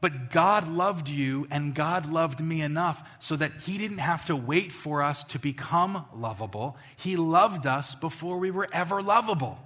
[0.00, 4.34] But God loved you and God loved me enough so that He didn't have to
[4.34, 6.76] wait for us to become lovable.
[6.96, 9.60] He loved us before we were ever lovable.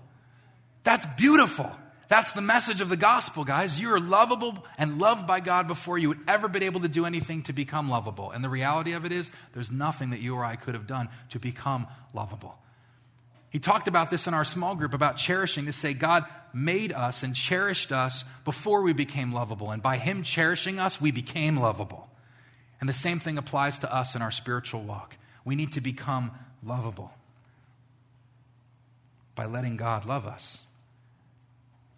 [0.86, 1.68] That's beautiful.
[2.06, 3.80] That's the message of the gospel, guys.
[3.80, 7.04] You are lovable and loved by God before you would ever been able to do
[7.04, 8.30] anything to become lovable.
[8.30, 11.08] And the reality of it is, there's nothing that you or I could have done
[11.30, 12.56] to become lovable.
[13.50, 17.24] He talked about this in our small group about cherishing to say God made us
[17.24, 19.72] and cherished us before we became lovable.
[19.72, 22.08] And by Him cherishing us, we became lovable.
[22.78, 25.16] And the same thing applies to us in our spiritual walk.
[25.44, 26.30] We need to become
[26.64, 27.10] lovable
[29.34, 30.62] by letting God love us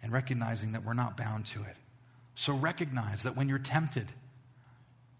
[0.01, 1.75] and recognizing that we're not bound to it.
[2.35, 4.07] So recognize that when you're tempted,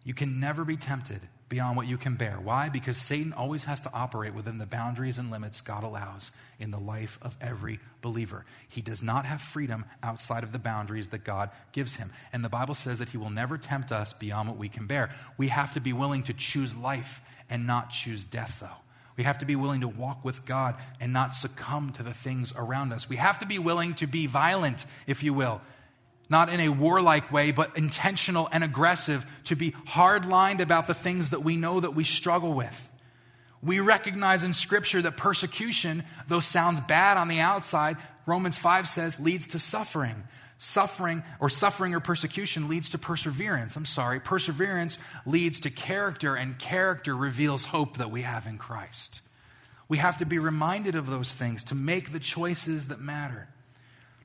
[0.03, 2.39] you can never be tempted beyond what you can bear.
[2.41, 2.69] Why?
[2.69, 6.79] Because Satan always has to operate within the boundaries and limits God allows in the
[6.79, 8.45] life of every believer.
[8.67, 12.11] He does not have freedom outside of the boundaries that God gives him.
[12.31, 15.09] And the Bible says that he will never tempt us beyond what we can bear.
[15.37, 18.67] We have to be willing to choose life and not choose death, though.
[19.19, 22.53] We have to be willing to walk with God and not succumb to the things
[22.55, 23.09] around us.
[23.09, 25.59] We have to be willing to be violent, if you will,
[26.29, 31.31] not in a warlike way, but intentional and aggressive, to be hard-lined about the things
[31.31, 32.89] that we know that we struggle with.
[33.61, 39.19] We recognize in Scripture that persecution, though sounds bad on the outside, Romans 5 says
[39.19, 40.23] leads to suffering.
[40.61, 43.77] Suffering or suffering or persecution leads to perseverance.
[43.77, 44.19] I'm sorry.
[44.19, 49.21] Perseverance leads to character, and character reveals hope that we have in Christ.
[49.87, 53.47] We have to be reminded of those things to make the choices that matter,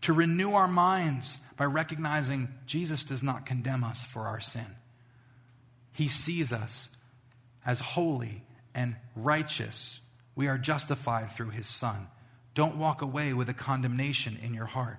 [0.02, 4.66] to renew our minds by recognizing Jesus does not condemn us for our sin.
[5.92, 6.88] He sees us
[7.64, 8.42] as holy
[8.74, 10.00] and righteous.
[10.34, 12.08] We are justified through his Son.
[12.56, 14.98] Don't walk away with a condemnation in your heart.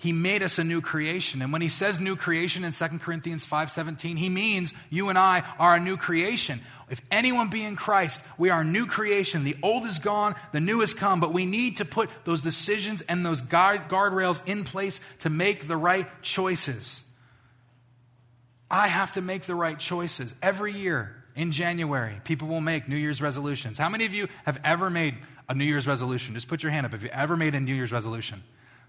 [0.00, 1.42] He made us a new creation.
[1.42, 5.42] And when he says new creation in 2 Corinthians 5:17, he means you and I
[5.58, 6.60] are a new creation.
[6.88, 9.42] If anyone be in Christ, we are a new creation.
[9.42, 13.02] The old is gone, the new has come, but we need to put those decisions
[13.02, 17.02] and those guard, guardrails in place to make the right choices.
[18.70, 20.32] I have to make the right choices.
[20.40, 23.78] Every year in January, people will make New Year's resolutions.
[23.78, 25.16] How many of you have ever made
[25.48, 26.34] a New Year's resolution?
[26.34, 28.44] Just put your hand up if you ever made a New Year's resolution.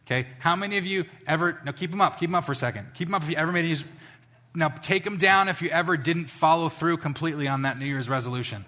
[0.10, 0.28] Okay?
[0.40, 2.88] How many of you ever, now keep them up, keep them up for a second.
[2.96, 3.84] Keep them up if you ever made a
[4.56, 8.10] now take them down if you ever didn't follow through completely on that New Year's
[8.10, 8.66] resolution.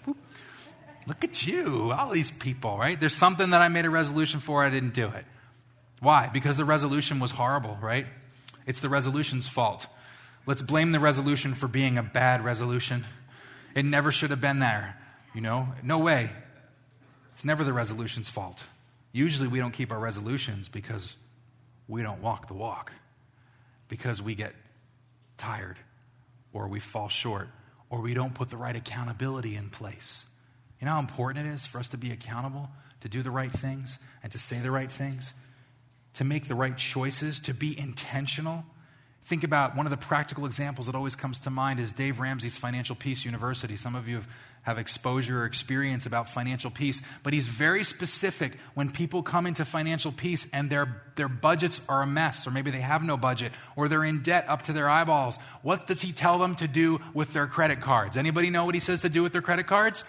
[1.07, 2.99] Look at you, all these people, right?
[2.99, 5.25] There's something that I made a resolution for, I didn't do it.
[5.99, 6.29] Why?
[6.31, 8.05] Because the resolution was horrible, right?
[8.67, 9.87] It's the resolution's fault.
[10.45, 13.03] Let's blame the resolution for being a bad resolution.
[13.75, 14.95] It never should have been there,
[15.33, 15.69] you know?
[15.81, 16.29] No way.
[17.33, 18.63] It's never the resolution's fault.
[19.11, 21.15] Usually we don't keep our resolutions because
[21.87, 22.91] we don't walk the walk,
[23.87, 24.53] because we get
[25.37, 25.77] tired,
[26.53, 27.49] or we fall short,
[27.89, 30.25] or we don't put the right accountability in place.
[30.79, 32.69] You know how important it is for us to be accountable,
[33.01, 35.33] to do the right things, and to say the right things,
[36.13, 38.65] to make the right choices, to be intentional.
[39.25, 42.57] Think about one of the practical examples that always comes to mind is Dave Ramsey's
[42.57, 43.77] Financial Peace University.
[43.77, 44.27] Some of you have,
[44.63, 49.63] have exposure or experience about financial peace, but he's very specific when people come into
[49.63, 53.51] financial peace and their, their budgets are a mess, or maybe they have no budget,
[53.75, 55.37] or they're in debt up to their eyeballs.
[55.61, 58.17] What does he tell them to do with their credit cards?
[58.17, 60.03] Anybody know what he says to do with their credit cards?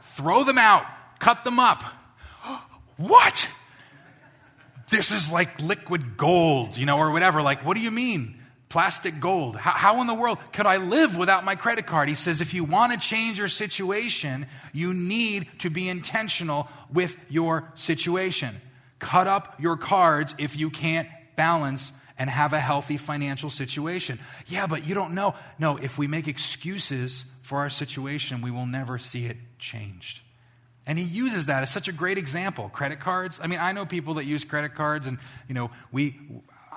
[0.00, 0.86] Throw them out,
[1.18, 1.84] cut them up.
[2.96, 3.48] what?
[4.88, 7.42] This is like liquid gold, you know, or whatever.
[7.42, 8.35] Like, what do you mean?
[8.68, 9.56] Plastic gold.
[9.56, 12.08] How, how, in the world could I live without my credit card?
[12.08, 17.16] He says, if you want to change your situation, you need to be intentional with
[17.28, 18.60] your situation.
[18.98, 24.18] Cut up your cards if you can't balance and have a healthy financial situation.
[24.46, 25.34] Yeah, but you don't know.
[25.58, 30.22] No, if we make excuses for our situation, we will never see it changed.
[30.86, 32.68] And he uses that as such a great example.
[32.68, 33.40] Credit cards.
[33.42, 36.16] I mean, I know people that use credit cards, and you know, we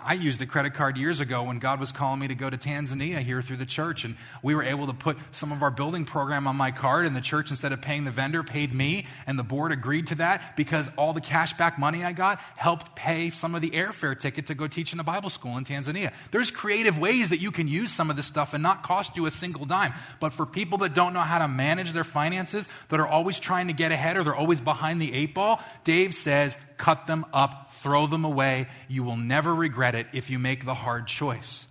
[0.04, 2.58] I used a credit card years ago when God was calling me to go to
[2.58, 4.06] Tanzania here through the church.
[4.06, 7.06] And we were able to put some of our building program on my card.
[7.06, 9.06] And the church, instead of paying the vendor, paid me.
[9.28, 12.96] And the board agreed to that because all the cash back money I got helped
[12.96, 16.14] pay some of the airfare ticket to go teach in a Bible school in Tanzania.
[16.32, 19.26] There's creative ways that you can use some of this stuff and not cost you
[19.26, 19.94] a single dime.
[20.20, 23.68] But for people that don't know how to manage their finances, that are always trying
[23.68, 27.69] to get ahead or they're always behind the eight ball, Dave says, cut them up,
[27.82, 28.68] throw them away.
[28.88, 31.68] You will never regret it if you make the hard choice.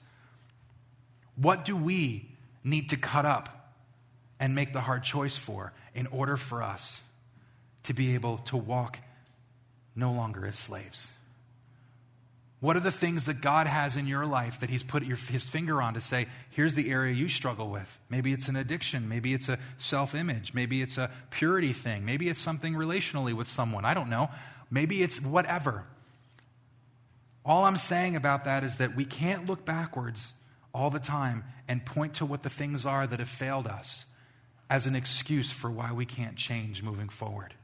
[1.36, 2.28] What do we
[2.64, 3.74] need to cut up
[4.40, 7.00] and make the hard choice for in order for us
[7.84, 8.98] to be able to walk
[9.94, 11.12] no longer as slaves?
[12.60, 15.48] What are the things that God has in your life that He's put your, His
[15.48, 18.00] finger on to say, here's the area you struggle with?
[18.10, 19.08] Maybe it's an addiction.
[19.08, 20.54] Maybe it's a self image.
[20.54, 22.04] Maybe it's a purity thing.
[22.04, 23.84] Maybe it's something relationally with someone.
[23.84, 24.28] I don't know.
[24.70, 25.84] Maybe it's whatever.
[27.48, 30.34] All I'm saying about that is that we can't look backwards
[30.74, 34.04] all the time and point to what the things are that have failed us
[34.68, 37.54] as an excuse for why we can't change moving forward.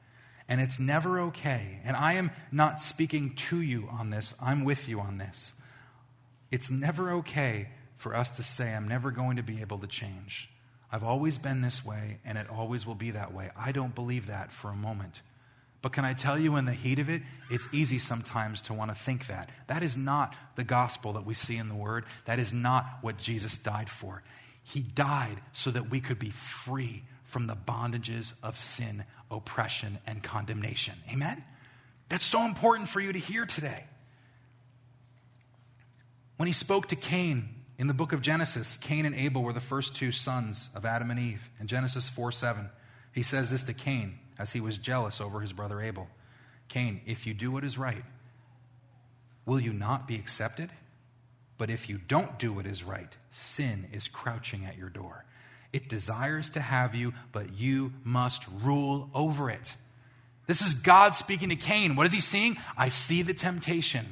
[0.49, 1.81] And it's never okay.
[1.85, 5.53] And I am not speaking to you on this, I'm with you on this.
[6.51, 7.69] It's never okay
[7.99, 10.51] for us to say, I'm never going to be able to change.
[10.91, 13.51] I've always been this way, and it always will be that way.
[13.57, 15.21] I don't believe that for a moment.
[15.85, 17.21] But can I tell you, in the heat of it,
[17.51, 19.51] it's easy sometimes to want to think that.
[19.67, 22.07] That is not the gospel that we see in the Word.
[22.25, 24.23] That is not what Jesus died for.
[24.63, 30.23] He died so that we could be free from the bondages of sin, oppression, and
[30.23, 30.95] condemnation.
[31.13, 31.45] Amen?
[32.09, 33.85] That's so important for you to hear today.
[36.39, 37.47] When he spoke to Cain
[37.79, 41.11] in the book of Genesis, Cain and Abel were the first two sons of Adam
[41.11, 41.51] and Eve.
[41.61, 42.71] In Genesis 4 7,
[43.13, 46.09] he says this to Cain as he was jealous over his brother Abel
[46.69, 48.05] Cain, if you do what is right,
[49.47, 50.71] will you not be accepted?
[51.59, 55.25] But if you don't do what is right, sin is crouching at your door.
[55.73, 59.75] It desires to have you, but you must rule over it.
[60.47, 61.97] This is God speaking to Cain.
[61.97, 62.57] What is he seeing?
[62.77, 64.07] I see the temptation.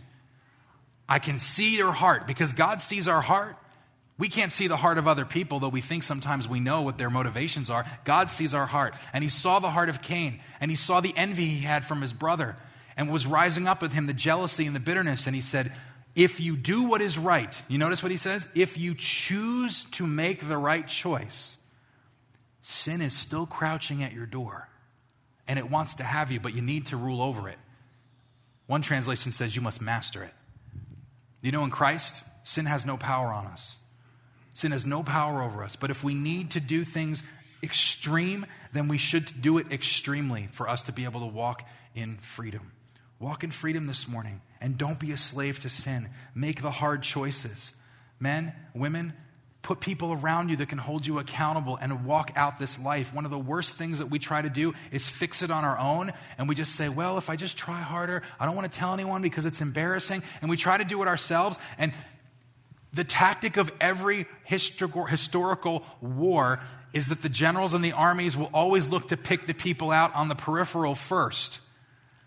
[1.09, 3.57] I can see your heart because God sees our heart.
[4.19, 6.99] We can't see the heart of other people, though we think sometimes we know what
[6.99, 7.85] their motivations are.
[8.05, 8.95] God sees our heart.
[9.13, 12.03] And he saw the heart of Cain, and he saw the envy he had from
[12.03, 12.57] his brother,
[12.97, 15.27] and was rising up with him the jealousy and the bitterness.
[15.27, 15.73] And he said,
[16.15, 18.47] If you do what is right, you notice what he says?
[18.55, 21.57] If you choose to make the right choice,
[22.61, 24.69] sin is still crouching at your door
[25.49, 27.59] and it wants to have you, but you need to rule over it.
[28.67, 30.33] One translation says you must master it.
[31.41, 33.77] You know, in Christ, sin has no power on us.
[34.55, 35.77] Sin has no power over us.
[35.77, 37.23] But if we need to do things
[37.63, 42.17] extreme, then we should do it extremely for us to be able to walk in
[42.19, 42.73] freedom.
[43.19, 46.09] Walk in freedom this morning and don't be a slave to sin.
[46.35, 47.73] Make the hard choices.
[48.19, 49.13] Men, women,
[49.63, 53.15] put people around you that can hold you accountable and walk out this life.
[53.15, 55.79] One of the worst things that we try to do is fix it on our
[55.79, 56.13] own.
[56.37, 58.93] And we just say, well, if I just try harder, I don't want to tell
[58.93, 60.25] anyone because it's embarrassing.
[60.41, 61.59] And we try to do it ourselves.
[61.79, 61.93] And
[62.93, 66.61] the tactic of every historical war
[66.93, 70.15] is that the generals and the armies will always look to pick the people out
[70.15, 71.61] on the peripheral first.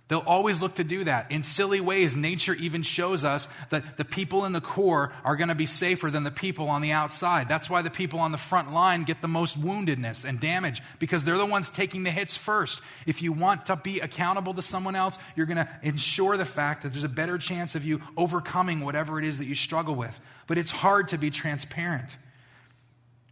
[0.07, 1.31] They'll always look to do that.
[1.31, 5.47] In silly ways, nature even shows us that the people in the core are going
[5.47, 7.49] to be safer than the people on the outside.
[7.49, 11.23] That's why the people on the front line get the most woundedness and damage, because
[11.23, 12.81] they're the ones taking the hits first.
[13.07, 16.83] If you want to be accountable to someone else, you're going to ensure the fact
[16.83, 20.19] that there's a better chance of you overcoming whatever it is that you struggle with.
[20.45, 22.15] But it's hard to be transparent.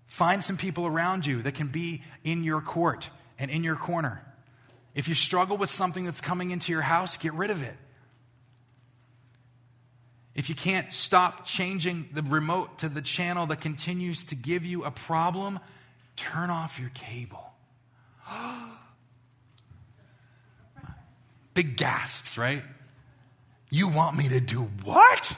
[0.07, 4.25] Find some people around you that can be in your court and in your corner.
[4.95, 7.75] If you struggle with something that's coming into your house, get rid of it.
[10.35, 14.83] If you can't stop changing the remote to the channel that continues to give you
[14.83, 15.59] a problem,
[16.15, 17.51] turn off your cable.
[21.53, 22.63] Big gasps, right?
[23.69, 25.37] You want me to do what?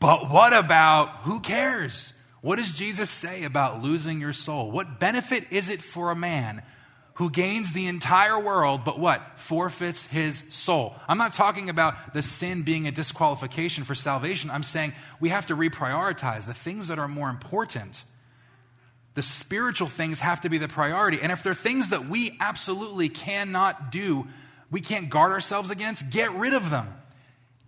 [0.00, 2.12] But what about who cares?
[2.40, 4.70] What does Jesus say about losing your soul?
[4.70, 6.62] What benefit is it for a man
[7.14, 9.38] who gains the entire world, but what?
[9.38, 10.94] Forfeits his soul.
[11.06, 14.50] I'm not talking about the sin being a disqualification for salvation.
[14.50, 18.02] I'm saying we have to reprioritize the things that are more important.
[19.14, 21.20] The spiritual things have to be the priority.
[21.22, 24.26] And if there are things that we absolutely cannot do,
[24.72, 26.92] we can't guard ourselves against, get rid of them.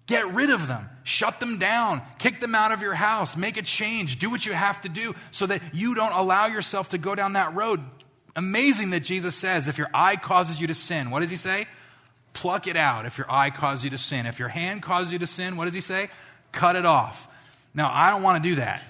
[0.07, 0.89] Get rid of them.
[1.05, 2.03] Shut them down.
[2.19, 3.37] Kick them out of your house.
[3.37, 4.19] Make a change.
[4.19, 7.35] Do what you have to do so that you don't allow yourself to go down
[7.35, 7.81] that road.
[8.37, 11.67] Amazing that Jesus says, if your eye causes you to sin, what does he say?
[12.35, 14.27] Pluck it out if your eye causes you to sin.
[14.27, 16.11] If your hand causes you to sin, what does he say?
[16.53, 17.29] Cut it off.
[17.75, 18.83] Now, I don't want to do that.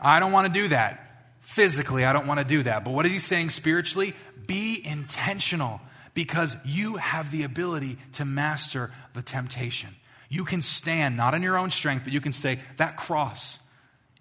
[0.00, 1.28] I don't want to do that.
[1.40, 2.84] Physically, I don't want to do that.
[2.84, 4.14] But what is he saying spiritually?
[4.46, 5.82] Be intentional
[6.14, 9.90] because you have the ability to master the temptation.
[10.30, 13.58] You can stand, not in your own strength, but you can say, That cross,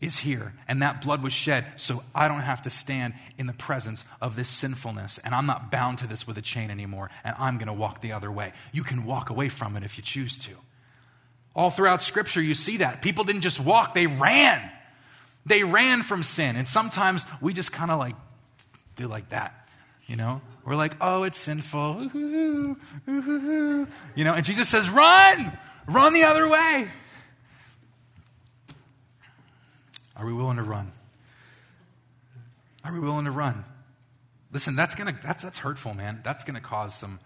[0.03, 3.53] is here and that blood was shed so I don't have to stand in the
[3.53, 7.35] presence of this sinfulness and I'm not bound to this with a chain anymore and
[7.39, 8.51] I'm going to walk the other way.
[8.73, 10.51] You can walk away from it if you choose to.
[11.55, 13.01] All throughout scripture you see that.
[13.01, 14.69] People didn't just walk, they ran.
[15.45, 18.15] They ran from sin and sometimes we just kind of like
[18.97, 19.67] do like that.
[20.05, 20.41] You know?
[20.65, 22.09] We're like, oh, it's sinful.
[22.15, 22.77] Ooh,
[23.07, 25.57] ooh, you know, and Jesus says, run!
[25.87, 26.87] Run the other way.
[30.15, 30.91] Are we willing to run?
[32.83, 33.63] Are we willing to run?
[34.51, 36.21] Listen, that's gonna that's that's hurtful, man.
[36.23, 37.19] That's gonna cause some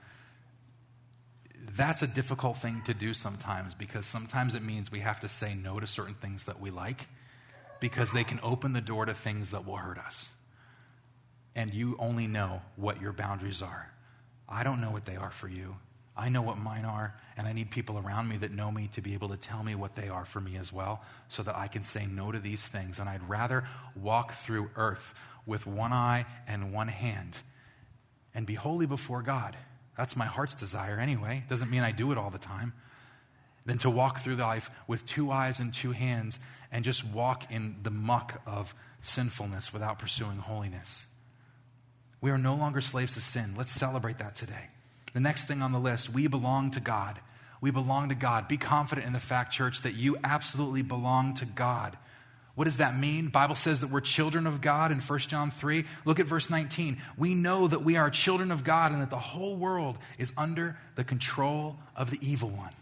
[1.76, 5.54] that's a difficult thing to do sometimes because sometimes it means we have to say
[5.54, 7.08] no to certain things that we like
[7.80, 10.30] because they can open the door to things that will hurt us.
[11.56, 13.92] And you only know what your boundaries are.
[14.50, 15.76] I don't know what they are for you.
[16.18, 19.02] I know what mine are, and I need people around me that know me to
[19.02, 21.68] be able to tell me what they are for me as well, so that I
[21.68, 23.00] can say no to these things.
[23.00, 23.66] And I'd rather
[23.96, 25.14] walk through earth
[25.46, 27.38] with one eye and one hand
[28.34, 29.56] and be holy before God.
[29.98, 31.44] That's my heart's desire anyway.
[31.50, 32.74] Doesn't mean I do it all the time.
[33.66, 36.40] Than to walk through life with two eyes and two hands
[36.72, 41.08] and just walk in the muck of sinfulness without pursuing holiness.
[42.22, 43.56] We are no longer slaves to sin.
[43.58, 44.70] Let's celebrate that today.
[45.18, 47.20] The next thing on the list, we belong to God.
[47.60, 48.48] We belong to God.
[48.48, 51.98] Be confident in the fact, church, that you absolutely belong to God.
[52.54, 53.30] What does that mean?
[53.30, 55.86] Bible says that we're children of God in 1 John 3.
[56.06, 57.02] Look at verse 19.
[57.18, 60.78] We know that we are children of God and that the whole world is under
[60.94, 62.74] the control of the evil one.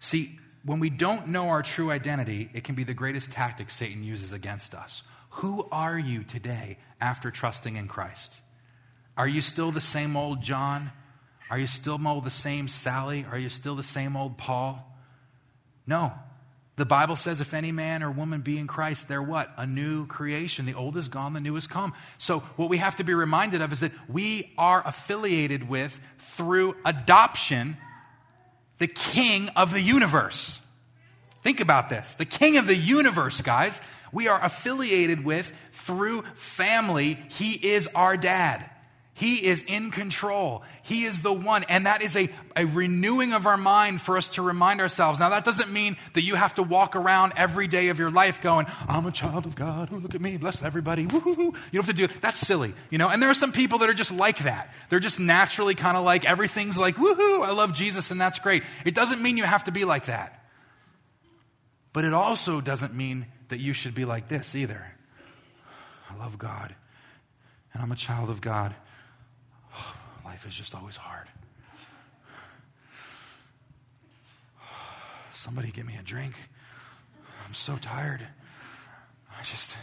[0.00, 4.02] See, when we don't know our true identity, it can be the greatest tactic Satan
[4.02, 5.04] uses against us.
[5.30, 8.40] Who are you today after trusting in Christ?
[9.16, 10.90] Are you still the same old John?
[11.50, 13.24] Are you still the same Sally?
[13.30, 14.84] Are you still the same old Paul?
[15.86, 16.12] No.
[16.76, 19.50] The Bible says if any man or woman be in Christ, they're what?
[19.56, 20.66] A new creation.
[20.66, 21.94] The old is gone, the new has come.
[22.18, 26.76] So, what we have to be reminded of is that we are affiliated with, through
[26.84, 27.78] adoption,
[28.78, 30.60] the King of the universe.
[31.42, 33.80] Think about this the King of the universe, guys.
[34.12, 37.14] We are affiliated with through family.
[37.30, 38.68] He is our dad.
[39.18, 40.62] He is in control.
[40.82, 41.64] He is the one.
[41.70, 45.18] And that is a, a renewing of our mind for us to remind ourselves.
[45.18, 48.42] Now, that doesn't mean that you have to walk around every day of your life
[48.42, 49.90] going, I'm a child of God.
[49.90, 50.36] Ooh, look at me.
[50.36, 51.06] Bless everybody.
[51.06, 51.44] Woo-hoo-hoo.
[51.44, 52.20] You don't have to do it.
[52.20, 52.74] That's silly.
[52.90, 54.70] You know, and there are some people that are just like that.
[54.90, 58.64] They're just naturally kind of like everything's like, woohoo, I love Jesus, and that's great.
[58.84, 60.46] It doesn't mean you have to be like that.
[61.94, 64.92] But it also doesn't mean that you should be like this either.
[66.10, 66.74] I love God,
[67.72, 68.74] and I'm a child of God
[70.36, 71.28] life is just always hard.
[75.32, 76.34] Somebody give me a drink.
[77.46, 78.20] I'm so tired.
[79.30, 79.78] I just,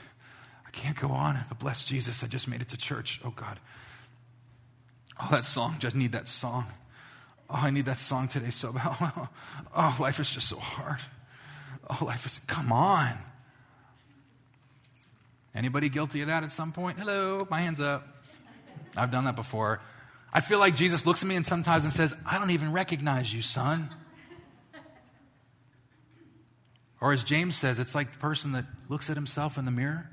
[0.67, 1.43] I can't go on.
[1.49, 3.19] But bless Jesus, I just made it to church.
[3.25, 3.59] Oh, God.
[5.19, 6.65] Oh, that song, just need that song.
[7.49, 8.95] Oh, I need that song today so bad.
[9.75, 10.99] Oh, life is just so hard.
[11.89, 13.17] Oh, life is, come on.
[15.55, 16.99] Anybody guilty of that at some point?
[16.99, 18.07] Hello, my hand's up.
[18.95, 19.81] I've done that before.
[20.33, 23.33] I feel like Jesus looks at me and sometimes and says, I don't even recognize
[23.33, 23.89] you, son.
[26.99, 30.09] Or as James says, it's like the person that looks at himself in the mirror,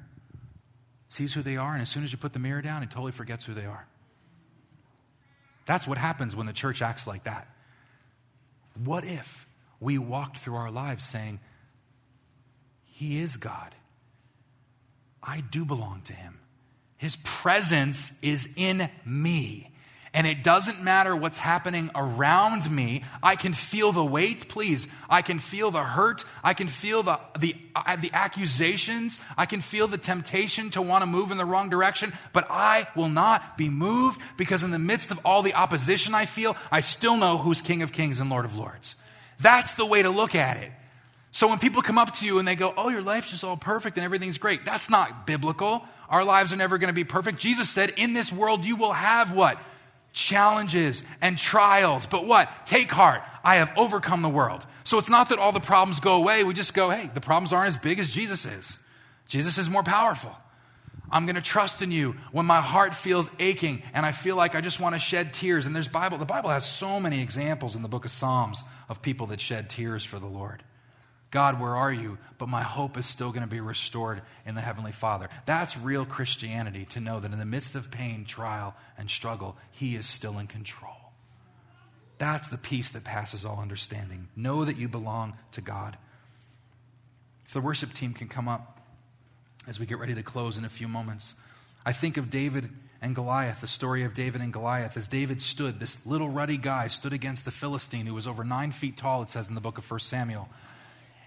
[1.08, 3.12] sees who they are, and as soon as you put the mirror down, he totally
[3.12, 3.86] forgets who they are.
[5.66, 7.48] That's what happens when the church acts like that.
[8.82, 9.46] What if
[9.78, 11.40] we walked through our lives saying,
[12.84, 13.74] He is God?
[15.22, 16.40] I do belong to Him.
[16.96, 19.69] His presence is in me.
[20.12, 23.04] And it doesn't matter what's happening around me.
[23.22, 24.88] I can feel the weight, please.
[25.08, 26.24] I can feel the hurt.
[26.42, 29.20] I can feel the, the, uh, the accusations.
[29.38, 32.12] I can feel the temptation to want to move in the wrong direction.
[32.32, 36.26] But I will not be moved because, in the midst of all the opposition I
[36.26, 38.96] feel, I still know who's King of Kings and Lord of Lords.
[39.38, 40.72] That's the way to look at it.
[41.30, 43.56] So when people come up to you and they go, Oh, your life's just all
[43.56, 45.86] perfect and everything's great, that's not biblical.
[46.08, 47.38] Our lives are never going to be perfect.
[47.38, 49.56] Jesus said, In this world, you will have what?
[50.12, 52.06] Challenges and trials.
[52.06, 52.50] But what?
[52.66, 53.22] Take heart.
[53.44, 54.66] I have overcome the world.
[54.84, 56.44] So it's not that all the problems go away.
[56.44, 58.78] We just go, hey, the problems aren't as big as Jesus is.
[59.28, 60.34] Jesus is more powerful.
[61.12, 64.54] I'm going to trust in you when my heart feels aching and I feel like
[64.54, 65.66] I just want to shed tears.
[65.66, 66.18] And there's Bible.
[66.18, 69.68] The Bible has so many examples in the book of Psalms of people that shed
[69.68, 70.62] tears for the Lord.
[71.30, 72.18] God, where are you?
[72.38, 75.28] But my hope is still going to be restored in the Heavenly Father.
[75.46, 79.94] That's real Christianity to know that in the midst of pain, trial, and struggle, He
[79.94, 80.96] is still in control.
[82.18, 84.28] That's the peace that passes all understanding.
[84.36, 85.96] Know that you belong to God.
[87.46, 88.80] If the worship team can come up
[89.66, 91.34] as we get ready to close in a few moments,
[91.86, 92.68] I think of David
[93.00, 94.96] and Goliath, the story of David and Goliath.
[94.96, 98.72] As David stood, this little ruddy guy stood against the Philistine who was over nine
[98.72, 100.48] feet tall, it says in the book of 1 Samuel.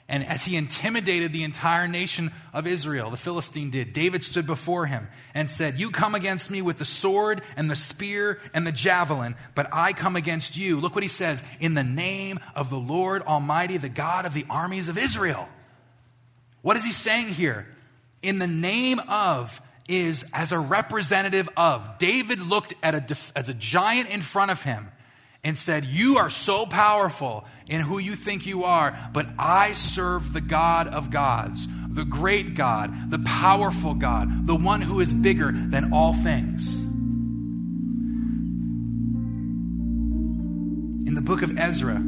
[0.09, 4.85] And as he intimidated the entire nation of Israel, the Philistine did, David stood before
[4.85, 8.71] him and said, You come against me with the sword and the spear and the
[8.71, 10.79] javelin, but I come against you.
[10.79, 14.45] Look what he says in the name of the Lord Almighty, the God of the
[14.49, 15.47] armies of Israel.
[16.61, 17.67] What is he saying here?
[18.21, 21.97] In the name of is as a representative of.
[21.97, 24.89] David looked at a, as a giant in front of him
[25.43, 30.33] and said, You are so powerful in who you think you are, but I serve
[30.33, 35.51] the God of gods, the great God, the powerful God, the one who is bigger
[35.51, 36.77] than all things.
[41.05, 42.01] In the book of Ezra,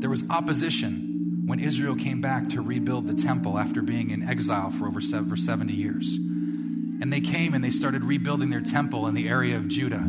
[0.00, 4.70] there was opposition when Israel came back to rebuild the temple after being in exile
[4.70, 6.16] for over 70 years.
[6.16, 10.06] And they came and they started rebuilding their temple in the area of Judah.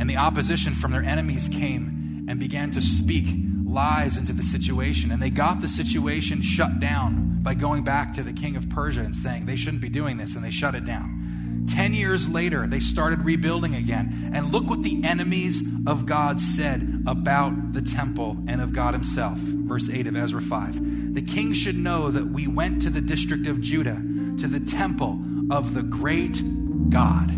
[0.00, 3.26] And the opposition from their enemies came and began to speak
[3.66, 5.12] lies into the situation.
[5.12, 9.02] And they got the situation shut down by going back to the king of Persia
[9.02, 11.66] and saying they shouldn't be doing this, and they shut it down.
[11.68, 14.32] Ten years later, they started rebuilding again.
[14.34, 19.36] And look what the enemies of God said about the temple and of God Himself.
[19.38, 21.14] Verse 8 of Ezra 5.
[21.14, 24.02] The king should know that we went to the district of Judah,
[24.38, 25.20] to the temple
[25.50, 26.42] of the great
[26.90, 27.30] God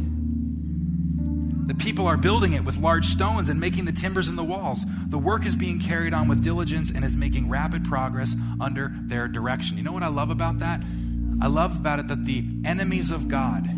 [1.66, 4.84] the people are building it with large stones and making the timbers in the walls.
[5.08, 9.28] The work is being carried on with diligence and is making rapid progress under their
[9.28, 9.76] direction.
[9.76, 10.82] You know what I love about that?
[11.40, 13.68] I love about it that the enemies of God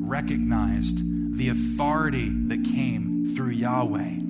[0.00, 1.02] recognized
[1.36, 4.20] the authority that came through Yahweh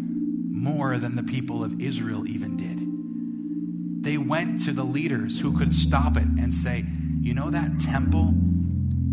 [0.50, 4.02] more than the people of Israel even did.
[4.04, 6.84] They went to the leaders who could stop it and say,
[7.20, 8.28] You know that temple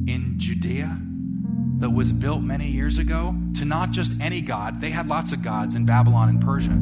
[0.07, 0.99] in Judea?
[1.79, 4.81] That was built many years ago to not just any god.
[4.81, 6.79] They had lots of gods in Babylon and Persia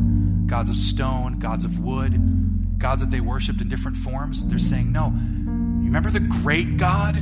[0.51, 4.43] gods of stone, gods of wood, gods that they worshiped in different forms.
[4.43, 7.15] They're saying, no, you remember the great God?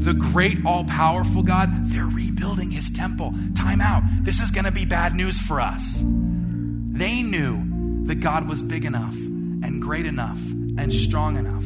[0.00, 1.68] The great all powerful God?
[1.88, 3.34] They're rebuilding his temple.
[3.54, 4.02] Time out.
[4.22, 5.98] This is going to be bad news for us.
[6.00, 10.38] They knew that God was big enough and great enough
[10.78, 11.64] and strong enough.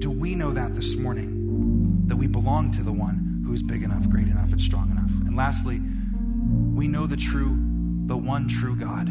[0.00, 2.06] Do we know that this morning?
[2.06, 5.10] That we belong to the one who's big enough, great enough, and strong enough.
[5.26, 5.80] And lastly,
[6.74, 7.56] we know the true,
[8.06, 9.08] the one true God.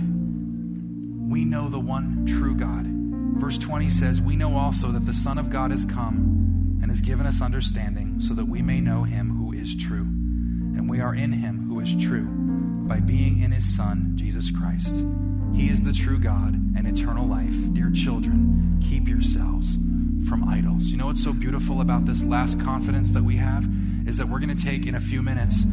[1.30, 2.86] We know the one true God.
[3.40, 7.02] Verse 20 says, We know also that the Son of God has come and has
[7.02, 10.04] given us understanding so that we may know him who is true.
[10.04, 12.28] And we are in him who is true
[12.88, 15.04] by being in his Son, Jesus Christ.
[15.54, 17.56] He is the true God and eternal life.
[17.74, 19.78] Dear children, keep yourselves
[20.30, 20.88] from idols.
[20.88, 23.68] You know what's so beautiful about this last confidence that we have?
[24.06, 25.64] Is that we're going to take in a few minutes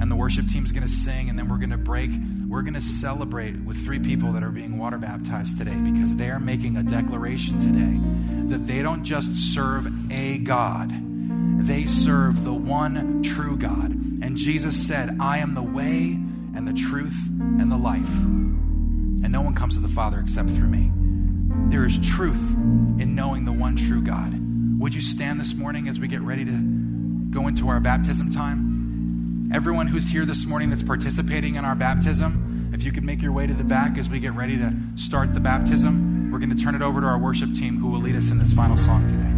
[0.00, 2.10] and the worship team's going to sing and then we're going to break.
[2.48, 6.28] We're going to celebrate with three people that are being water baptized today because they
[6.28, 8.00] are making a declaration today
[8.48, 10.92] that they don't just serve a God,
[11.64, 13.90] they serve the one true God.
[14.22, 16.18] And Jesus said, I am the way
[16.54, 18.00] and the truth and the life.
[18.02, 20.90] And no one comes to the Father except through me.
[21.70, 22.54] There is truth
[22.98, 24.34] in knowing the one true God.
[24.80, 26.50] Would you stand this morning as we get ready to
[27.32, 29.50] go into our baptism time?
[29.52, 33.32] Everyone who's here this morning that's participating in our baptism, if you could make your
[33.32, 36.62] way to the back as we get ready to start the baptism, we're going to
[36.62, 39.08] turn it over to our worship team who will lead us in this final song
[39.08, 39.31] today.